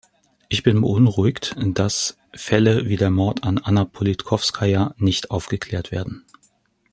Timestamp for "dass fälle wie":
1.63-2.95